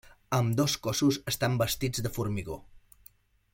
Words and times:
Ambdós 0.37 0.75
cossos 0.87 1.19
estan 1.33 1.59
bastits 1.63 2.05
amb 2.07 2.17
formigó. 2.19 2.61